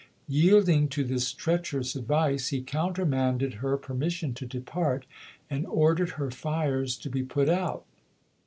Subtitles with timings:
[0.29, 5.05] Yielding to this treacherous advice, he countermanded her permission to depart
[5.47, 7.85] and ordered her fires to be put out.